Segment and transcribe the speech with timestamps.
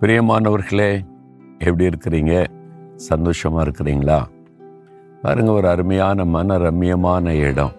[0.00, 1.00] பிரியமானவர்களே
[1.58, 2.46] எப்படி இருக்கிறீங்க?
[2.96, 4.24] சந்தோஷமாக இருக்கிறீங்களா?
[5.22, 7.72] பாருங்க ஒரு அருமையான மன ரம்மியமான இடம்.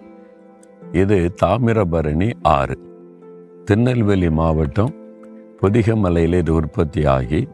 [0.92, 2.78] இது தாமிரபரணி ஆறு.
[3.64, 4.94] திருநெல்வேலி மாவட்டம்
[5.62, 7.48] பொதிகமலையில் இது உற்பத்தி ஆகி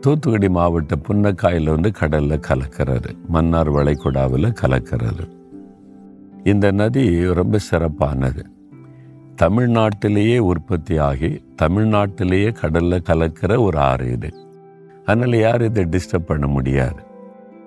[0.00, 3.10] தூத்துக்குடி மாவட்டம் புன்னக்காயில் வந்து கடலில் கலக்கிறது.
[3.28, 5.30] மன்னார் வளைகுடாவில் கலக்கிறது.
[6.44, 8.44] இந்த நதி ரொம்ப சிறப்பானது.
[9.42, 14.30] தமிழ்நாட்டிலேயே உற்பத்தி ஆகி தமிழ்நாட்டிலேயே கடலில் கலக்கிற ஒரு ஆறு இது.
[15.04, 17.02] அதனால் யாரும் இதை டிஸ்டர்ப் பண்ண முடியாது?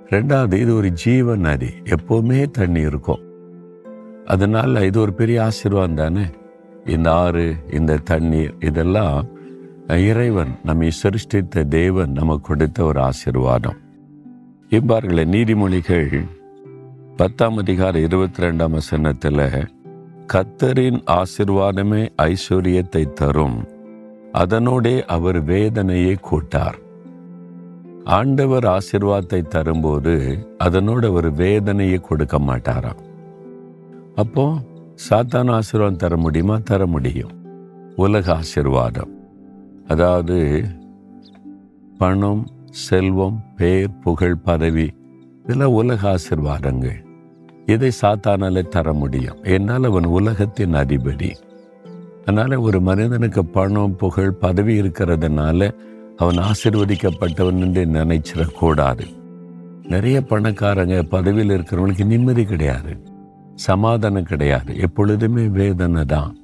[0.09, 3.19] ரெண்டாவது இது ஒரு ஜீவன் நரி எப்போவுமே தண்ணி இருக்கும்.
[4.25, 6.25] அதனால் இது ஒரு பெரிய ஆசீர்வாதம் தானே?
[6.85, 9.27] இந்த ஆறு இந்த தண்ணீர் இதெல்லாம்
[9.87, 13.77] இறைவன் நம்மை சிருஷ்டித்த தேவன் நமக்கு கொடுத்த ஒரு ஆசீர்வாதம்.
[14.69, 16.25] இவ்வாறுகளே நீதிமொழிகள்
[17.17, 19.81] பத்தாம் அதிகார இருபத்தி ரெண்டாம் வசனத்தில்
[20.27, 23.67] கத்தரின் ஆசிர்வாதமே ஐஸ்வர்யத்தை தரும்.
[24.33, 26.77] அதனோடே அவர் வேதனையை கூட்டார்.
[28.03, 33.01] ஆண்டவர் ஆசிர்வாதத்தை தரும்போது அதனோட ஒரு வேதனையை கொடுக்க மாட்டாராம்.
[34.15, 34.57] அப்போ
[35.09, 36.57] சாத்தான ஆசீர்வாதம் தர முடியுமா?
[36.57, 37.31] தர முடியும்.
[37.95, 39.13] உலக ஆசிர்வாதம்.
[39.87, 40.63] அதாவது
[41.97, 44.93] பணம் செல்வம் பேர் புகழ் பதவி
[45.43, 46.99] இதெல்லாம் உலக ஆசிர்வாதங்கள்.
[47.65, 49.43] இதை சாத்தானால தர முடியும்?
[49.43, 51.31] என்னால் அவன் உலகத்தின் அதிபதி.
[52.25, 55.73] அதனால் ஒரு மனிதனுக்கு பணம் புகழ் பதவி இருக்கிறதுனால
[56.17, 59.15] அவன் ஆசிர்வதிக்கப்பட்டவன் என்று நினைச்சிடக்கூடாது.
[59.83, 62.99] நிறைய பணக்காரங்க பதவியில் இருக்கிறவங்களுக்கு நிம்மதி கிடையாது.
[63.55, 64.79] சமாதானம் கிடையாது.
[64.79, 66.37] எப்பொழுதுமே வேதனை தான்.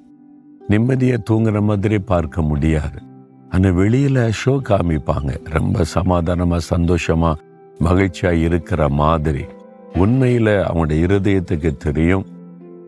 [0.70, 3.02] நிம்மதியை தூங்குற மாதிரி பார்க்க முடியாது.
[3.50, 5.38] ஆனால் வெளியில் ஷோ காமிப்பாங்க.
[5.44, 7.40] ரொம்ப சமாதானமாக சந்தோஷமாக
[7.80, 9.46] மகிழ்ச்சியாக இருக்கிற மாதிரி.
[9.96, 12.26] உண்மையில் அவங்களுடைய இருதயத்துக்கு தெரியும்.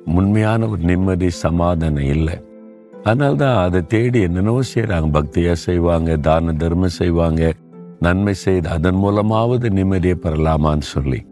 [0.06, 2.42] உண்மையான ஒரு நிம்மதி சமாதானம் இல்லை.
[3.04, 7.54] அதனால தான் அதை தேடி என்னென்னவோ செய்கிறாங்க பக்தியாக செய்வாங்க தான தர்மம் செய்வாங்க.
[8.00, 11.26] நன்மை செய்து அதன் மூலமாவது நிம்மதியை பெறலாமான்னு சொல்லி.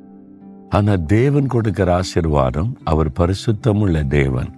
[0.69, 4.50] ஆனால் தேவன் கொடுக்கிற ஆசிர்வாதம் அவர் பரிசுத்தமுள்ள தேவன்.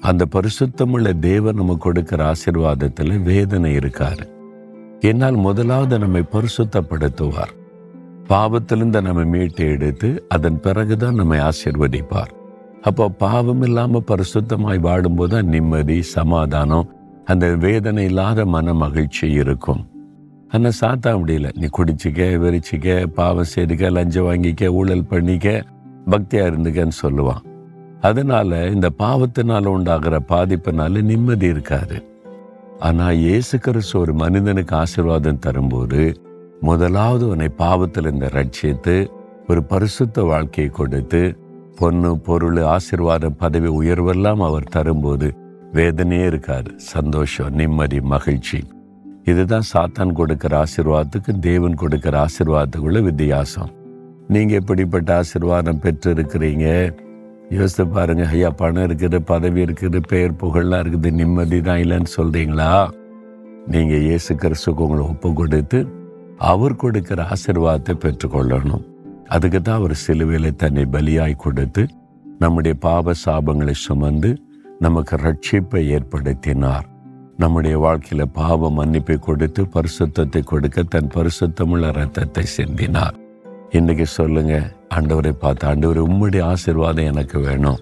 [0.00, 4.26] அந்த பரிசுத்தமுள்ள தேவன் நமக்கு கொடுக்கிற ஆசிர்வாதத்தில் வேதனை இருக்காரு.
[5.00, 7.52] என்னால் முதலாவது நம்மை பரிசுத்தப்படுத்துவார்.
[8.32, 12.32] பாவத்திலிருந்து நம்ம மீட்டு எடுத்து அதன் பிறகுதான் நம்மை ஆசிர்வதிப்பார்.
[12.88, 16.88] அப்போ பாவம் இல்லாமல் பரிசுத்தமாய் வாடும்போது தான் நிம்மதி சமாதானம்
[17.32, 19.82] அந்த வேதனை இல்லாத மன மகிழ்ச்சி இருக்கும்.
[20.54, 25.48] ஆனால் சாத்தா முடியல நீ குடிச்சிக்க வெறிச்சிக்க பாவம் செய்துக்க லஞ்சம் வாங்கிக்க ஊழல் பண்ணிக்க
[26.12, 27.44] பக்தியாக இருந்துக்கன்னு சொல்லுவான்.
[28.08, 31.96] அதனால இந்த பாவத்தினால உண்டாகிற பாதிப்பினால நிம்மதி இருக்காது.
[32.88, 36.02] ஆனால் இயேசு கிறிஸ்து ஒரு மனிதனுக்கு ஆசீர்வாதம் தரும்போது
[36.62, 38.96] முதலாவது உன்னை பாவத்திலிருந்து ரட்சித்து
[39.48, 41.22] ஒரு பரிசுத்த வாழ்க்கையை கொடுத்து
[41.78, 45.28] பொண்ணு பொருள் ஆசிர்வாதம் பதவி உயர்வெல்லாம் அவர் தரும்போது
[45.72, 46.70] வேதனையே இருக்காது.
[46.78, 48.58] சந்தோஷம் நிம்மதி மகிழ்ச்சி.
[49.24, 53.70] இதுதான் சாத்தான் கொடுக்கிற ஆசிர்வாதத்துக்கு தேவன் கொடுக்கிற ஆசிர்வாதத்துக்குள்ள வித்தியாசம்.
[54.28, 56.66] நீங்க எப்படிப்பட்ட ஆசிர்வாதம் பெற்று இருக்கிறீங்க
[57.50, 58.24] யோசித்து பாருங்க.
[58.34, 62.70] ஐயா பணம் இருக்குது பதவி இருக்குது பெயர் புகழ்லாம் இருக்குது நிம்மதி தான் இல்லைன்னு சொல்றீங்களா?
[63.66, 65.80] நீங்க இயேசு கிறிஸ்துக்கு உங்களை ஒப்பு கொடுத்து
[66.50, 68.84] அவர் கொடுக்கிற ஆசிர்வாதத்தை பெற்றுக்கொள்ளணும்.
[69.34, 71.82] அதுக்கு தான் அவர் சிலுவையில் தன்னை பலியாய் கொடுத்து
[72.42, 74.30] நம்முடைய பாவ சாபங்களை சுமந்து
[74.84, 76.86] நமக்கு ரட்சிப்பை ஏற்படுத்தினார்.
[77.42, 83.16] நம்முடைய வாழ்க்கையில பாவ மன்னிப்பை கொடுத்து பரிசுத்தத்தை கொடுக்க தன் பரிசுத்தமுள்ள ரத்தத்தை சிந்தினார்.
[83.78, 84.54] இன்னைக்கு சொல்லுங்க
[84.96, 87.80] ஆண்டவரை பார்த்து ஆண்டவர் உம்முடைய ஆசிர்வாதம் எனக்கு வேணும்.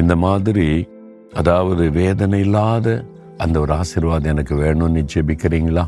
[0.00, 0.68] இந்த மாதிரி
[1.40, 2.86] அதாவது வேதனை இல்லாத
[3.44, 5.84] அந்த ஒரு ஆசிர்வாதம் எனக்கு வேணும்னு ஜெபிக்கிறீங்களா?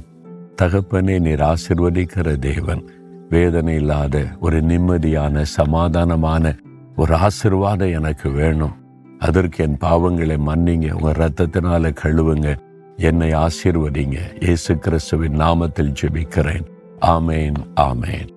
[0.62, 2.90] தகப்பனே நீர் ஆசிர்வதிக்கிற தேவன்.
[3.28, 6.58] வேதனை இல்லாத ஒரு நிம்மதியான சமாதானமான
[6.96, 8.72] ஒரு ஆசிர்வாதம் எனக்கு வேணும்.
[9.18, 10.92] அதற்கு என் பாவங்களை மன்னிங்க.
[10.92, 12.56] உங்க ரத்தத்தினால கழுவுங்க.
[12.96, 14.42] என்னை ஆசீர்வதிங்க.
[14.44, 16.64] இயேசு கிறிஸ்துவின் நாமத்தில் ஜெபிக்கிறேன்.
[17.00, 18.28] ஆமேன் ஆமேன்.